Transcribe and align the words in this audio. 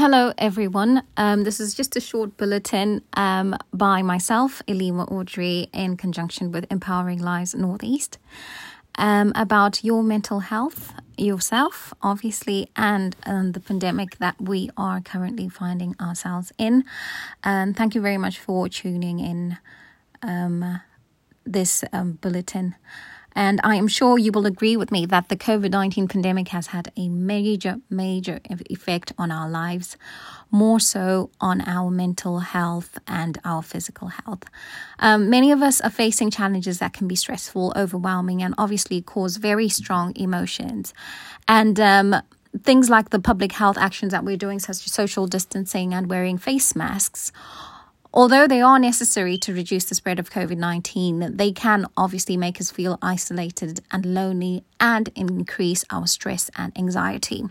Hello, 0.00 0.32
everyone. 0.38 1.02
Um, 1.16 1.42
this 1.42 1.58
is 1.58 1.74
just 1.74 1.96
a 1.96 2.00
short 2.00 2.36
bulletin 2.36 3.02
um, 3.14 3.56
by 3.72 4.00
myself, 4.00 4.62
Elima 4.68 5.10
Audrey, 5.10 5.68
in 5.72 5.96
conjunction 5.96 6.52
with 6.52 6.70
Empowering 6.70 7.20
Lives 7.20 7.52
Northeast, 7.52 8.16
um, 8.94 9.32
about 9.34 9.82
your 9.82 10.04
mental 10.04 10.38
health, 10.38 10.92
yourself, 11.16 11.92
obviously, 12.00 12.70
and 12.76 13.16
um, 13.26 13.50
the 13.50 13.58
pandemic 13.58 14.18
that 14.18 14.40
we 14.40 14.70
are 14.76 15.00
currently 15.00 15.48
finding 15.48 15.96
ourselves 16.00 16.52
in. 16.58 16.84
And 17.42 17.76
thank 17.76 17.96
you 17.96 18.00
very 18.00 18.18
much 18.18 18.38
for 18.38 18.68
tuning 18.68 19.18
in 19.18 19.58
um, 20.22 20.80
this 21.44 21.82
um, 21.92 22.12
bulletin. 22.20 22.76
And 23.34 23.60
I 23.62 23.76
am 23.76 23.88
sure 23.88 24.18
you 24.18 24.32
will 24.32 24.46
agree 24.46 24.76
with 24.76 24.90
me 24.90 25.06
that 25.06 25.28
the 25.28 25.36
COVID 25.36 25.70
19 25.70 26.08
pandemic 26.08 26.48
has 26.48 26.68
had 26.68 26.90
a 26.96 27.08
major, 27.08 27.76
major 27.88 28.40
effect 28.48 29.12
on 29.18 29.30
our 29.30 29.48
lives, 29.48 29.96
more 30.50 30.80
so 30.80 31.30
on 31.40 31.60
our 31.62 31.90
mental 31.90 32.40
health 32.40 32.98
and 33.06 33.38
our 33.44 33.62
physical 33.62 34.08
health. 34.08 34.44
Um, 34.98 35.30
many 35.30 35.52
of 35.52 35.62
us 35.62 35.80
are 35.80 35.90
facing 35.90 36.30
challenges 36.30 36.78
that 36.78 36.92
can 36.92 37.06
be 37.06 37.16
stressful, 37.16 37.72
overwhelming, 37.76 38.42
and 38.42 38.54
obviously 38.58 39.02
cause 39.02 39.36
very 39.36 39.68
strong 39.68 40.16
emotions. 40.16 40.94
And 41.46 41.78
um, 41.78 42.16
things 42.62 42.90
like 42.90 43.10
the 43.10 43.20
public 43.20 43.52
health 43.52 43.78
actions 43.78 44.12
that 44.12 44.24
we're 44.24 44.36
doing, 44.36 44.58
such 44.58 44.86
as 44.86 44.92
social 44.92 45.26
distancing 45.26 45.94
and 45.94 46.08
wearing 46.08 46.38
face 46.38 46.74
masks, 46.74 47.32
Although 48.12 48.48
they 48.48 48.62
are 48.62 48.78
necessary 48.78 49.36
to 49.38 49.52
reduce 49.52 49.84
the 49.84 49.94
spread 49.94 50.18
of 50.18 50.30
COVID 50.30 50.56
19, 50.56 51.36
they 51.36 51.52
can 51.52 51.86
obviously 51.96 52.36
make 52.38 52.58
us 52.60 52.70
feel 52.70 52.98
isolated 53.02 53.80
and 53.90 54.06
lonely 54.06 54.64
and 54.80 55.10
increase 55.14 55.84
our 55.90 56.06
stress 56.06 56.50
and 56.56 56.76
anxiety. 56.76 57.44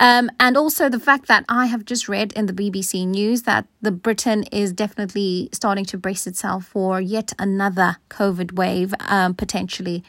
Um, 0.00 0.30
and 0.40 0.56
also 0.56 0.88
the 0.88 0.98
fact 0.98 1.28
that 1.28 1.44
I 1.46 1.66
have 1.66 1.84
just 1.84 2.08
read 2.08 2.32
in 2.32 2.46
the 2.46 2.54
BBC 2.54 3.06
News 3.06 3.42
that 3.42 3.66
the 3.82 3.92
Britain 3.92 4.44
is 4.44 4.72
definitely 4.72 5.50
starting 5.52 5.84
to 5.84 5.98
brace 5.98 6.26
itself 6.26 6.64
for 6.64 7.02
yet 7.02 7.34
another 7.38 7.98
COVID 8.08 8.52
wave, 8.52 8.94
um, 9.00 9.34
potentially 9.34 10.02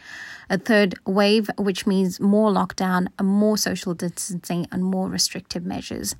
a 0.50 0.58
third 0.58 0.95
wave, 1.06 1.50
which 1.58 1.86
means 1.86 2.22
more 2.22 2.52
lockdown, 2.52 3.08
more 3.22 3.58
social 3.58 3.94
distancing, 3.94 4.66
and 4.72 4.83
more 4.83 5.09
restrictive 5.09 5.66
measures. 5.66 6.16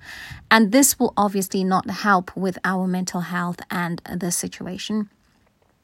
And 0.50 0.74
this 0.74 1.00
will 1.00 1.14
obviously 1.16 1.64
not 1.64 1.90
help 1.90 2.36
with 2.36 2.60
our 2.66 2.88
mental 2.88 3.22
health 3.22 3.62
and 3.72 4.02
the 4.14 4.32
situation. 4.32 5.10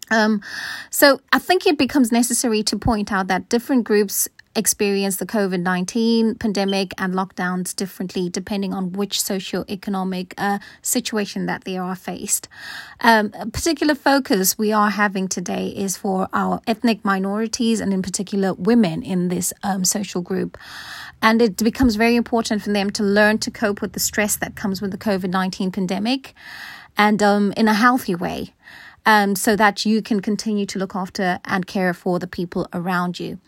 Um, 0.09 0.41
so 0.89 1.19
I 1.33 1.39
think 1.39 1.65
it 1.65 1.77
becomes 1.77 2.11
necessary 2.11 2.63
to 2.63 2.77
point 2.77 3.11
out 3.11 3.27
that 3.27 3.49
different 3.49 3.83
groups 3.83 4.27
experience 4.57 5.17
the 5.17 5.25
COVID 5.25 5.61
19 5.61 6.35
pandemic 6.35 6.93
and 6.97 7.13
lockdowns 7.13 7.75
differently 7.75 8.27
depending 8.27 8.73
on 8.73 8.91
which 8.91 9.21
socio-economic 9.21 10.33
uh, 10.37 10.57
situation 10.81 11.45
that 11.45 11.63
they 11.63 11.77
are 11.77 11.95
faced. 11.95 12.49
Um, 12.99 13.31
a 13.39 13.45
particular 13.45 13.93
focus 13.95 14.57
we 14.57 14.73
are 14.73 14.89
having 14.89 15.27
today 15.27 15.67
is 15.67 15.95
for 15.95 16.27
our 16.33 16.59
ethnic 16.65 17.05
minorities 17.05 17.79
and, 17.79 17.93
in 17.93 18.01
particular, 18.01 18.53
women 18.55 19.03
in 19.03 19.27
this 19.27 19.53
um, 19.63 19.85
social 19.85 20.21
group. 20.21 20.57
And 21.21 21.41
it 21.41 21.57
becomes 21.57 21.95
very 21.95 22.15
important 22.15 22.63
for 22.63 22.71
them 22.71 22.89
to 22.91 23.03
learn 23.03 23.37
to 23.39 23.51
cope 23.51 23.81
with 23.81 23.93
the 23.93 23.99
stress 23.99 24.35
that 24.37 24.55
comes 24.55 24.81
with 24.81 24.91
the 24.91 24.97
COVID 24.97 25.29
19 25.29 25.71
pandemic 25.71 26.33
and 26.97 27.21
um, 27.21 27.53
in 27.55 27.67
a 27.67 27.73
healthy 27.73 28.15
way 28.15 28.53
um, 29.07 29.35
so 29.35 29.55
that 29.55 29.85
you 29.85 30.01
can 30.01 30.19
continue 30.19 30.65
to 30.67 30.77
look 30.77 30.95
after 30.95 31.39
and 31.45 31.65
care 31.65 31.93
for 31.93 32.19
the 32.19 32.27
people 32.27 32.67
around 32.73 33.19
you. 33.19 33.39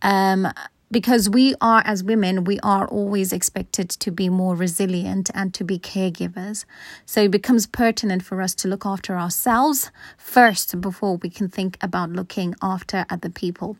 Um, 0.00 0.48
because 0.92 1.28
we 1.28 1.54
are, 1.60 1.82
as 1.84 2.02
women, 2.02 2.44
we 2.44 2.58
are 2.60 2.86
always 2.88 3.32
expected 3.32 3.90
to 3.90 4.10
be 4.10 4.28
more 4.28 4.56
resilient 4.56 5.30
and 5.34 5.52
to 5.54 5.62
be 5.64 5.78
caregivers. 5.78 6.64
So 7.06 7.22
it 7.22 7.30
becomes 7.30 7.66
pertinent 7.66 8.24
for 8.24 8.40
us 8.40 8.54
to 8.56 8.68
look 8.68 8.86
after 8.86 9.16
ourselves 9.16 9.90
first 10.16 10.80
before 10.80 11.16
we 11.16 11.30
can 11.30 11.48
think 11.48 11.76
about 11.80 12.10
looking 12.10 12.54
after 12.62 13.04
other 13.10 13.28
people. 13.28 13.76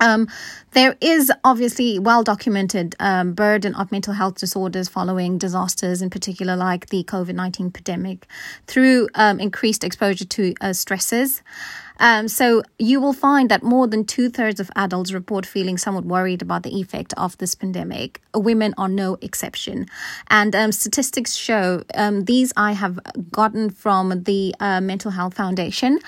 Um, 0.00 0.28
there 0.72 0.96
is 1.00 1.32
obviously 1.44 1.98
well 1.98 2.22
documented 2.22 2.94
um, 3.00 3.32
burden 3.32 3.74
of 3.74 3.90
mental 3.90 4.12
health 4.12 4.36
disorders 4.36 4.88
following 4.88 5.38
disasters, 5.38 6.02
in 6.02 6.10
particular 6.10 6.56
like 6.56 6.86
the 6.88 7.04
COVID 7.04 7.34
19 7.34 7.70
pandemic, 7.70 8.26
through 8.66 9.08
um, 9.14 9.40
increased 9.40 9.84
exposure 9.84 10.26
to 10.26 10.54
uh, 10.60 10.72
stresses. 10.72 11.42
Um, 11.98 12.28
so 12.28 12.62
you 12.78 13.00
will 13.00 13.12
find 13.12 13.50
that 13.50 13.62
more 13.62 13.86
than 13.86 14.04
two 14.04 14.28
thirds 14.28 14.60
of 14.60 14.70
adults 14.76 15.12
report 15.12 15.46
feeling 15.46 15.78
somewhat 15.78 16.04
worried 16.04 16.42
about 16.42 16.62
the 16.62 16.78
effect 16.78 17.14
of 17.16 17.38
this 17.38 17.54
pandemic. 17.54 18.20
Women 18.34 18.74
are 18.76 18.88
no 18.88 19.16
exception. 19.22 19.86
And 20.28 20.54
um, 20.54 20.72
statistics 20.72 21.34
show 21.34 21.84
um, 21.94 22.24
these 22.24 22.52
I 22.56 22.72
have 22.72 22.98
gotten 23.30 23.70
from 23.70 24.24
the 24.24 24.54
uh, 24.60 24.80
Mental 24.80 25.10
Health 25.10 25.34
Foundation. 25.34 25.98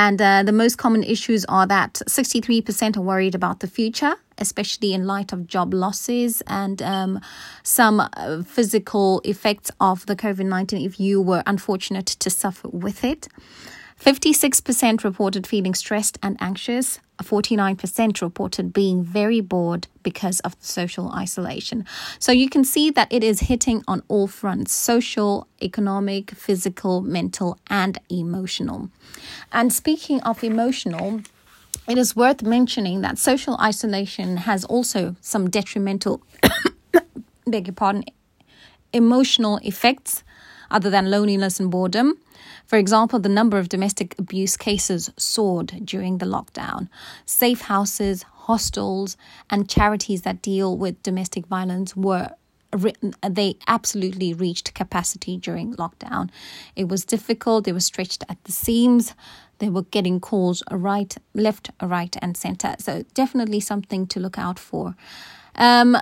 And 0.00 0.18
uh, 0.22 0.42
the 0.44 0.52
most 0.52 0.78
common 0.78 1.04
issues 1.04 1.44
are 1.44 1.66
that 1.66 2.00
63% 2.08 2.96
are 2.96 3.02
worried 3.02 3.34
about 3.34 3.60
the 3.60 3.66
future, 3.66 4.14
especially 4.38 4.94
in 4.94 5.06
light 5.06 5.30
of 5.30 5.46
job 5.46 5.74
losses 5.74 6.42
and 6.46 6.80
um, 6.80 7.20
some 7.64 8.00
uh, 8.00 8.42
physical 8.44 9.20
effects 9.24 9.70
of 9.78 10.06
the 10.06 10.16
COVID 10.16 10.46
19 10.46 10.86
if 10.86 10.98
you 10.98 11.20
were 11.20 11.42
unfortunate 11.46 12.06
to 12.06 12.30
suffer 12.30 12.68
with 12.68 13.04
it. 13.04 13.28
56% 14.00 15.04
reported 15.04 15.46
feeling 15.46 15.74
stressed 15.74 16.16
and 16.22 16.38
anxious. 16.40 16.98
49% 17.22 18.22
reported 18.22 18.72
being 18.72 19.02
very 19.02 19.40
bored 19.40 19.86
because 20.02 20.40
of 20.40 20.56
social 20.60 21.10
isolation. 21.12 21.84
So 22.18 22.32
you 22.32 22.48
can 22.48 22.64
see 22.64 22.90
that 22.90 23.12
it 23.12 23.22
is 23.22 23.40
hitting 23.40 23.82
on 23.86 24.02
all 24.08 24.26
fronts 24.26 24.72
social, 24.72 25.46
economic, 25.62 26.32
physical, 26.32 27.00
mental, 27.00 27.58
and 27.68 27.98
emotional. 28.08 28.90
And 29.52 29.72
speaking 29.72 30.20
of 30.22 30.42
emotional, 30.42 31.20
it 31.88 31.98
is 31.98 32.14
worth 32.14 32.42
mentioning 32.42 33.00
that 33.00 33.18
social 33.18 33.56
isolation 33.60 34.38
has 34.38 34.64
also 34.64 35.16
some 35.20 35.50
detrimental, 35.50 36.22
beg 37.46 37.66
your 37.66 37.74
pardon, 37.74 38.04
emotional 38.92 39.58
effects 39.62 40.22
other 40.70 40.90
than 40.90 41.10
loneliness 41.10 41.60
and 41.60 41.70
boredom. 41.70 42.18
For 42.66 42.78
example, 42.78 43.18
the 43.18 43.28
number 43.28 43.58
of 43.58 43.68
domestic 43.68 44.14
abuse 44.18 44.56
cases 44.56 45.10
soared 45.16 45.80
during 45.84 46.18
the 46.18 46.26
lockdown. 46.26 46.88
Safe 47.26 47.62
houses, 47.62 48.22
hostels, 48.22 49.16
and 49.50 49.68
charities 49.68 50.22
that 50.22 50.42
deal 50.42 50.76
with 50.76 51.02
domestic 51.02 51.46
violence 51.46 51.96
were 51.96 52.30
they 53.28 53.56
absolutely 53.66 54.32
reached 54.32 54.74
capacity 54.74 55.36
during 55.36 55.74
lockdown. 55.74 56.30
It 56.76 56.88
was 56.88 57.04
difficult, 57.04 57.64
they 57.64 57.72
were 57.72 57.80
stretched 57.80 58.24
at 58.28 58.42
the 58.44 58.52
seams, 58.52 59.14
they 59.58 59.68
were 59.68 59.82
getting 59.82 60.20
calls 60.20 60.62
right, 60.70 61.14
left, 61.34 61.70
right, 61.82 62.16
and 62.22 62.36
center. 62.36 62.76
So, 62.78 63.04
definitely 63.14 63.60
something 63.60 64.06
to 64.08 64.20
look 64.20 64.38
out 64.38 64.58
for. 64.58 64.94
Um, 65.56 65.96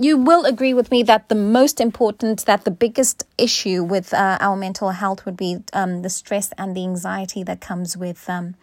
you 0.00 0.16
will 0.16 0.44
agree 0.44 0.74
with 0.74 0.90
me 0.90 1.02
that 1.04 1.28
the 1.28 1.34
most 1.34 1.80
important, 1.80 2.44
that 2.46 2.64
the 2.64 2.70
biggest 2.70 3.24
issue 3.36 3.82
with 3.82 4.14
uh, 4.14 4.38
our 4.40 4.56
mental 4.56 4.90
health 4.90 5.24
would 5.26 5.36
be 5.36 5.58
um, 5.72 6.02
the 6.02 6.10
stress 6.10 6.52
and 6.56 6.76
the 6.76 6.84
anxiety 6.84 7.42
that 7.42 7.60
comes 7.60 7.96
with 7.96 8.28
um, 8.28 8.54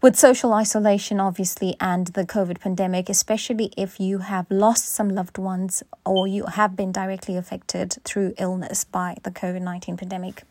with 0.00 0.16
social 0.16 0.52
isolation, 0.52 1.20
obviously, 1.20 1.76
and 1.78 2.08
the 2.08 2.24
COVID 2.24 2.58
pandemic, 2.60 3.08
especially 3.08 3.72
if 3.76 4.00
you 4.00 4.18
have 4.18 4.50
lost 4.50 4.88
some 4.88 5.10
loved 5.10 5.38
ones 5.38 5.84
or 6.04 6.26
you 6.26 6.46
have 6.46 6.74
been 6.74 6.90
directly 6.90 7.36
affected 7.36 7.98
through 8.02 8.34
illness 8.36 8.82
by 8.82 9.16
the 9.22 9.30
COVID 9.30 9.62
nineteen 9.62 9.96
pandemic. 9.96 10.42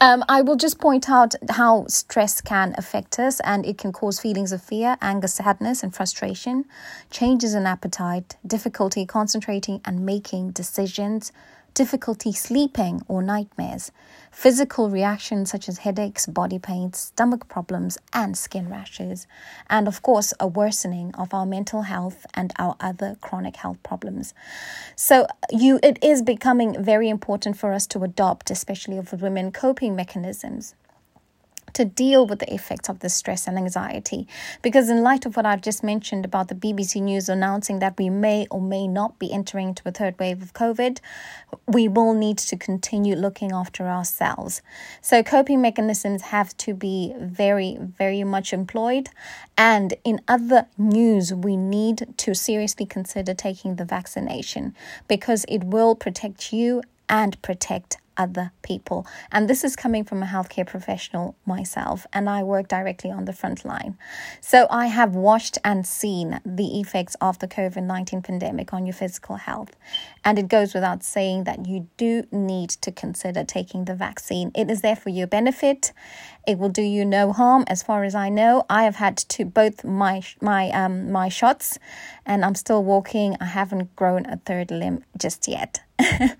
Um, 0.00 0.24
I 0.28 0.40
will 0.40 0.56
just 0.56 0.80
point 0.80 1.10
out 1.10 1.34
how 1.50 1.86
stress 1.88 2.40
can 2.40 2.74
affect 2.78 3.18
us 3.18 3.40
and 3.40 3.66
it 3.66 3.76
can 3.76 3.92
cause 3.92 4.18
feelings 4.18 4.50
of 4.52 4.62
fear, 4.62 4.96
anger, 5.02 5.28
sadness, 5.28 5.82
and 5.82 5.94
frustration, 5.94 6.64
changes 7.10 7.54
in 7.54 7.66
appetite, 7.66 8.36
difficulty 8.46 9.04
concentrating 9.04 9.80
and 9.84 10.06
making 10.06 10.52
decisions, 10.52 11.32
difficulty 11.74 12.32
sleeping 12.32 13.02
or 13.08 13.22
nightmares, 13.22 13.92
physical 14.30 14.90
reactions 14.90 15.50
such 15.50 15.68
as 15.68 15.78
headaches, 15.78 16.26
body 16.26 16.58
pains, 16.58 16.98
stomach 16.98 17.48
problems, 17.48 17.98
and 18.12 18.36
skin 18.36 18.68
rashes, 18.68 19.26
and 19.68 19.88
of 19.88 20.02
course, 20.02 20.32
a 20.40 20.46
worsening 20.46 21.14
of 21.14 21.32
our 21.34 21.46
mental 21.46 21.82
health 21.82 22.26
and 22.34 22.52
our 22.58 22.76
other 22.80 23.16
chronic 23.20 23.56
health 23.56 23.82
problems. 23.82 24.34
So, 24.96 25.26
you 25.50 25.80
it 25.82 25.98
is 26.02 26.22
becoming 26.22 26.82
very 26.82 27.08
important 27.08 27.56
for 27.56 27.72
us 27.72 27.86
to 27.88 28.02
adopt, 28.04 28.50
especially 28.50 29.00
for 29.02 29.16
women, 29.16 29.52
coping 29.52 29.96
mechanisms 29.96 30.74
to 31.74 31.84
deal 31.84 32.26
with 32.26 32.40
the 32.40 32.52
effects 32.52 32.88
of 32.88 33.00
the 33.00 33.08
stress 33.08 33.46
and 33.46 33.56
anxiety. 33.56 34.26
Because, 34.62 34.88
in 34.88 35.02
light 35.02 35.26
of 35.26 35.36
what 35.36 35.46
I've 35.46 35.62
just 35.62 35.82
mentioned 35.82 36.24
about 36.24 36.48
the 36.48 36.54
BBC 36.54 37.00
News 37.02 37.28
announcing 37.28 37.78
that 37.80 37.98
we 37.98 38.10
may 38.10 38.46
or 38.50 38.60
may 38.60 38.86
not 38.86 39.18
be 39.18 39.32
entering 39.32 39.68
into 39.68 39.82
a 39.86 39.92
third 39.92 40.18
wave 40.18 40.42
of 40.42 40.52
COVID, 40.52 40.98
we 41.66 41.88
will 41.88 42.14
need 42.14 42.38
to 42.38 42.56
continue 42.56 43.14
looking 43.14 43.52
after 43.52 43.86
ourselves. 43.88 44.62
So, 45.00 45.22
coping 45.22 45.60
mechanisms 45.60 46.22
have 46.22 46.56
to 46.58 46.74
be 46.74 47.14
very, 47.18 47.78
very 47.80 48.24
much 48.24 48.52
employed. 48.52 49.08
And 49.56 49.94
in 50.04 50.20
other 50.26 50.66
news, 50.78 51.32
we 51.34 51.56
need 51.56 52.14
to 52.18 52.34
seriously 52.34 52.86
consider 52.86 53.34
taking 53.34 53.76
the 53.76 53.84
vaccination 53.84 54.74
because 55.08 55.44
it 55.48 55.64
will 55.64 55.94
protect 55.94 56.52
you 56.52 56.82
and 57.08 57.40
protect 57.42 57.98
other 58.20 58.52
people. 58.60 59.06
And 59.32 59.48
this 59.48 59.64
is 59.64 59.74
coming 59.74 60.04
from 60.04 60.22
a 60.22 60.26
healthcare 60.26 60.66
professional 60.66 61.34
myself, 61.46 62.06
and 62.12 62.28
I 62.28 62.42
work 62.42 62.68
directly 62.68 63.10
on 63.10 63.24
the 63.24 63.32
front 63.32 63.64
line. 63.64 63.96
So 64.42 64.66
I 64.70 64.86
have 64.86 65.16
watched 65.16 65.56
and 65.64 65.86
seen 65.86 66.38
the 66.44 66.80
effects 66.80 67.16
of 67.22 67.38
the 67.38 67.48
COVID 67.48 67.82
19 67.82 68.20
pandemic 68.20 68.74
on 68.74 68.84
your 68.84 68.92
physical 68.92 69.36
health. 69.36 69.74
And 70.22 70.38
it 70.38 70.48
goes 70.48 70.74
without 70.74 71.02
saying 71.02 71.44
that 71.44 71.66
you 71.66 71.88
do 71.96 72.24
need 72.30 72.68
to 72.84 72.92
consider 72.92 73.42
taking 73.42 73.86
the 73.86 73.94
vaccine. 73.94 74.52
It 74.54 74.70
is 74.70 74.82
there 74.82 74.96
for 74.96 75.08
your 75.08 75.26
benefit. 75.26 75.92
It 76.46 76.58
will 76.58 76.68
do 76.68 76.82
you 76.82 77.04
no 77.06 77.32
harm, 77.32 77.64
as 77.68 77.82
far 77.82 78.04
as 78.04 78.14
I 78.14 78.28
know. 78.28 78.66
I 78.68 78.84
have 78.84 78.96
had 78.96 79.16
to 79.34 79.44
both 79.44 79.82
my 79.84 80.22
my 80.42 80.68
um 80.70 81.10
my 81.10 81.28
shots, 81.30 81.78
and 82.26 82.44
I'm 82.44 82.54
still 82.54 82.84
walking. 82.84 83.36
I 83.40 83.46
haven't 83.46 83.96
grown 83.96 84.26
a 84.26 84.36
third 84.36 84.70
limb 84.70 85.04
just 85.16 85.48
yet. 85.48 85.80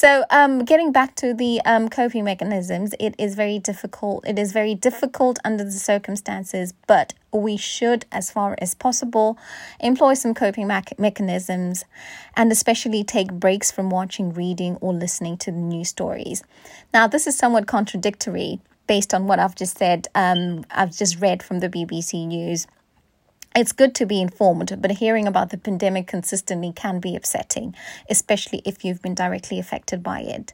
So, 0.00 0.24
um, 0.30 0.64
getting 0.64 0.92
back 0.92 1.16
to 1.16 1.34
the 1.34 1.60
um, 1.64 1.88
coping 1.88 2.22
mechanisms, 2.22 2.94
it 3.00 3.16
is 3.18 3.34
very 3.34 3.58
difficult. 3.58 4.24
It 4.28 4.38
is 4.38 4.52
very 4.52 4.76
difficult 4.76 5.40
under 5.44 5.64
the 5.64 5.72
circumstances, 5.72 6.72
but 6.86 7.14
we 7.32 7.56
should, 7.56 8.06
as 8.12 8.30
far 8.30 8.54
as 8.58 8.76
possible, 8.76 9.36
employ 9.80 10.14
some 10.14 10.34
coping 10.34 10.68
me- 10.68 10.82
mechanisms 10.98 11.84
and 12.36 12.52
especially 12.52 13.02
take 13.02 13.32
breaks 13.32 13.72
from 13.72 13.90
watching, 13.90 14.32
reading, 14.32 14.76
or 14.76 14.92
listening 14.92 15.36
to 15.38 15.50
the 15.50 15.58
news 15.58 15.88
stories. 15.88 16.44
Now, 16.94 17.08
this 17.08 17.26
is 17.26 17.36
somewhat 17.36 17.66
contradictory 17.66 18.60
based 18.86 19.12
on 19.12 19.26
what 19.26 19.40
I've 19.40 19.56
just 19.56 19.78
said. 19.78 20.06
Um, 20.14 20.64
I've 20.70 20.96
just 20.96 21.20
read 21.20 21.42
from 21.42 21.58
the 21.58 21.68
BBC 21.68 22.24
News 22.24 22.68
it's 23.56 23.72
good 23.72 23.94
to 23.96 24.06
be 24.06 24.20
informed, 24.20 24.76
but 24.80 24.92
hearing 24.92 25.26
about 25.26 25.50
the 25.50 25.58
pandemic 25.58 26.06
consistently 26.06 26.72
can 26.72 27.00
be 27.00 27.16
upsetting, 27.16 27.74
especially 28.08 28.62
if 28.64 28.84
you've 28.84 29.02
been 29.02 29.14
directly 29.14 29.58
affected 29.58 30.02
by 30.02 30.20
it. 30.20 30.52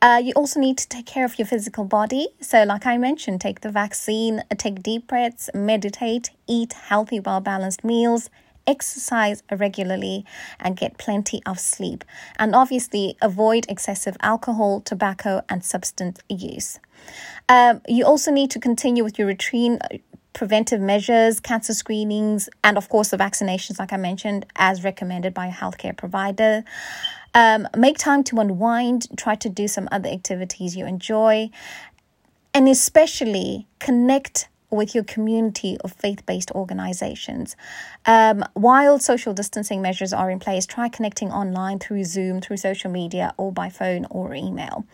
Uh, 0.00 0.20
you 0.22 0.32
also 0.34 0.60
need 0.60 0.78
to 0.78 0.88
take 0.88 1.06
care 1.06 1.24
of 1.24 1.38
your 1.38 1.46
physical 1.46 1.84
body. 1.84 2.28
So, 2.40 2.64
like 2.64 2.86
I 2.86 2.96
mentioned, 2.96 3.40
take 3.40 3.60
the 3.60 3.70
vaccine, 3.70 4.42
take 4.56 4.82
deep 4.82 5.06
breaths, 5.06 5.50
meditate, 5.52 6.30
eat 6.46 6.72
healthy, 6.72 7.20
well 7.20 7.40
balanced 7.40 7.84
meals 7.84 8.30
exercise 8.68 9.42
regularly 9.50 10.24
and 10.60 10.76
get 10.76 10.98
plenty 10.98 11.42
of 11.46 11.58
sleep. 11.58 12.04
And 12.38 12.54
obviously, 12.54 13.16
avoid 13.22 13.64
excessive 13.68 14.16
alcohol, 14.20 14.82
tobacco, 14.82 15.42
and 15.48 15.64
substance 15.64 16.20
use. 16.28 16.78
Um, 17.48 17.80
you 17.88 18.04
also 18.04 18.30
need 18.30 18.50
to 18.50 18.60
continue 18.60 19.02
with 19.02 19.18
your 19.18 19.28
routine 19.28 19.78
preventive 20.38 20.80
measures, 20.80 21.40
cancer 21.40 21.74
screenings, 21.74 22.48
and 22.62 22.78
of 22.78 22.88
course, 22.88 23.08
the 23.08 23.16
vaccinations, 23.16 23.80
like 23.80 23.92
I 23.92 23.96
mentioned, 23.96 24.46
as 24.54 24.84
recommended 24.84 25.34
by 25.34 25.48
a 25.48 25.52
healthcare 25.52 25.96
provider. 25.96 26.62
Um, 27.34 27.66
make 27.76 27.98
time 27.98 28.22
to 28.24 28.38
unwind, 28.38 29.08
try 29.18 29.34
to 29.34 29.48
do 29.48 29.66
some 29.66 29.88
other 29.90 30.08
activities 30.08 30.76
you 30.76 30.86
enjoy, 30.86 31.50
and 32.54 32.68
especially 32.68 33.66
connect 33.80 34.48
with 34.70 34.94
your 34.94 35.02
community 35.02 35.76
of 35.82 35.92
faith 35.92 36.24
based 36.24 36.52
organizations. 36.52 37.56
Um, 38.06 38.44
while 38.54 39.00
social 39.00 39.34
distancing 39.34 39.82
measures 39.82 40.12
are 40.12 40.30
in 40.30 40.38
place, 40.38 40.66
try 40.66 40.88
connecting 40.88 41.32
online 41.32 41.80
through 41.80 42.04
Zoom, 42.04 42.40
through 42.40 42.58
social 42.58 42.92
media, 42.92 43.34
or 43.38 43.50
by 43.50 43.70
phone 43.70 44.06
or 44.08 44.36
email. 44.36 44.86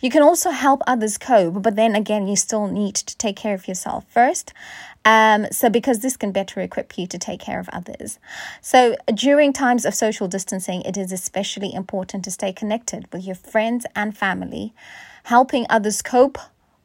You 0.00 0.08
can 0.08 0.22
also 0.22 0.50
help 0.50 0.82
others 0.86 1.18
cope, 1.18 1.62
but 1.62 1.76
then 1.76 1.94
again, 1.94 2.26
you 2.26 2.34
still 2.36 2.66
need 2.66 2.94
to 2.94 3.16
take 3.18 3.36
care 3.36 3.54
of 3.54 3.68
yourself 3.68 4.06
first. 4.08 4.54
Um, 5.04 5.46
so, 5.50 5.68
because 5.68 6.00
this 6.00 6.16
can 6.16 6.32
better 6.32 6.60
equip 6.60 6.96
you 6.98 7.06
to 7.06 7.18
take 7.18 7.40
care 7.40 7.60
of 7.60 7.68
others. 7.70 8.18
So, 8.60 8.96
during 9.14 9.52
times 9.52 9.84
of 9.84 9.94
social 9.94 10.28
distancing, 10.28 10.82
it 10.82 10.96
is 10.96 11.12
especially 11.12 11.72
important 11.72 12.24
to 12.24 12.30
stay 12.30 12.52
connected 12.52 13.06
with 13.12 13.24
your 13.24 13.34
friends 13.34 13.86
and 13.94 14.16
family. 14.16 14.72
Helping 15.24 15.66
others 15.68 16.02
cope 16.02 16.38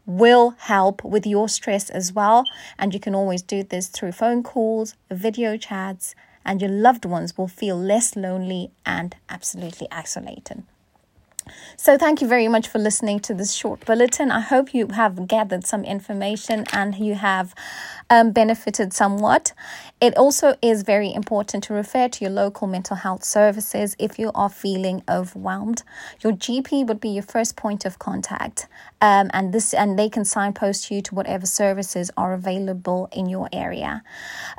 will 0.06 0.51
help 0.59 1.03
with 1.03 1.25
your 1.25 1.50
stress 1.50 1.89
as 1.89 2.13
well. 2.13 2.44
And 2.77 2.94
you 2.94 3.00
can 3.00 3.15
always 3.15 3.41
do 3.41 3.63
this 3.63 3.88
through 3.88 4.12
phone 4.12 4.44
calls, 4.44 4.95
video 5.09 5.57
chats, 5.57 6.15
and 6.45 6.62
your 6.62 6.71
loved 6.71 7.06
ones 7.06 7.38
will 7.38 7.47
feel 7.47 7.77
less 7.77 8.15
lonely 8.15 8.71
and 8.85 9.15
absolutely 9.29 9.88
isolated. 9.91 10.63
So, 11.77 11.97
thank 11.97 12.21
you 12.21 12.27
very 12.27 12.47
much 12.47 12.68
for 12.68 12.80
listening 12.80 13.19
to 13.21 13.33
this 13.33 13.53
short 13.53 13.86
bulletin. 13.86 14.31
I 14.31 14.42
hope 14.42 14.74
you 14.74 14.88
have 14.88 15.27
gathered 15.27 15.65
some 15.65 15.83
information 15.83 16.65
and 16.74 16.95
you 16.95 17.15
have 17.15 17.53
um, 18.09 18.31
benefited 18.31 18.94
somewhat. 18.94 19.53
It 20.05 20.15
also 20.17 20.53
is 20.61 20.83
very 20.83 21.11
important 21.11 21.63
to 21.63 21.73
refer 21.73 22.07
to 22.07 22.23
your 22.23 22.29
local 22.29 22.67
mental 22.67 22.95
health 22.95 23.23
services 23.23 23.95
if 23.97 24.19
you 24.19 24.31
are 24.35 24.49
feeling 24.49 25.01
overwhelmed. 25.09 25.81
Your 26.21 26.33
GP 26.33 26.85
would 26.85 26.99
be 26.99 27.09
your 27.09 27.23
first 27.23 27.55
point 27.55 27.85
of 27.85 27.97
contact, 27.97 28.67
um, 29.01 29.31
and 29.33 29.51
this 29.51 29.73
and 29.73 29.97
they 29.97 30.07
can 30.07 30.23
signpost 30.23 30.91
you 30.91 31.01
to 31.01 31.15
whatever 31.15 31.47
services 31.47 32.11
are 32.15 32.35
available 32.35 33.09
in 33.13 33.29
your 33.29 33.49
area. 33.51 34.03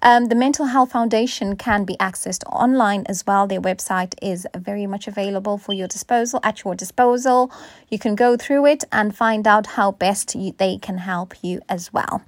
Um, 0.03 0.25
the 0.25 0.35
Mental 0.35 0.67
Health 0.67 0.91
Foundation 0.91 1.55
can 1.55 1.85
be 1.85 1.97
accessed 1.99 2.43
online 2.51 3.05
as 3.07 3.25
well. 3.25 3.47
Their 3.47 3.61
website 3.61 4.15
is 4.21 4.49
very 4.57 4.89
much 4.89 5.07
available 5.07 5.59
for 5.59 5.75
your 5.75 5.87
disposal 5.87 6.41
at 6.43 6.65
your 6.65 6.75
disposal. 6.75 7.53
You 7.89 8.01
can 8.01 8.17
go 8.17 8.37
through 8.37 8.67
it 8.67 8.83
and 8.91 9.17
find 9.17 9.47
out 9.47 9.67
how 9.79 9.93
best 9.93 10.35
you, 10.35 10.57
they 10.59 10.77
can 10.79 10.99
help 10.99 11.35
you 11.41 11.61
as 11.69 11.93
well. 11.93 12.23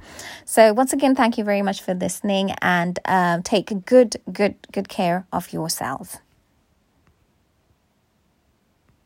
So 0.44 0.72
once 0.72 0.92
again, 0.92 1.16
thank 1.16 1.36
you 1.36 1.42
very 1.42 1.62
much 1.62 1.82
for 1.82 1.94
listening 1.94 2.52
and 2.62 3.00
uh, 3.08 3.40
take 3.42 3.86
good, 3.86 4.16
good, 4.32 4.54
good 4.72 4.88
care 4.88 5.26
of 5.32 5.52
yourself. 5.52 6.18